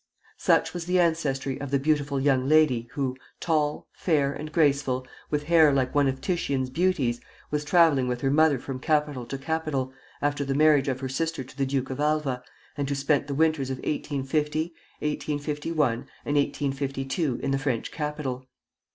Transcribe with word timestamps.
Such 0.39 0.73
was 0.73 0.85
the 0.87 0.99
ancestry 0.99 1.61
of 1.61 1.69
the 1.69 1.77
beautiful 1.77 2.19
young 2.19 2.49
lady 2.49 2.87
who, 2.93 3.15
tall, 3.39 3.87
fair, 3.93 4.33
and 4.33 4.51
graceful, 4.51 5.05
with 5.29 5.43
hair 5.43 5.71
like 5.71 5.93
one 5.93 6.07
of 6.07 6.21
Titian's 6.21 6.71
beauties, 6.71 7.21
was 7.51 7.63
travelling 7.63 8.07
with 8.07 8.21
her 8.21 8.31
mother 8.31 8.57
from 8.57 8.79
capital 8.79 9.27
to 9.27 9.37
capital, 9.37 9.93
after 10.19 10.43
the 10.43 10.55
marriage 10.55 10.87
of 10.87 11.01
her 11.01 11.07
sister 11.09 11.43
to 11.43 11.55
the 11.55 11.67
Duke 11.67 11.91
of 11.91 11.99
Alva, 11.99 12.41
and 12.75 12.89
who 12.89 12.95
spent 12.95 13.27
the 13.27 13.35
winters 13.35 13.69
of 13.69 13.77
1850, 13.77 14.73
1851, 15.01 15.91
and 16.25 16.35
1852 16.35 17.39
in 17.43 17.51
the 17.51 17.59
French 17.59 17.91
capital. 17.91 18.47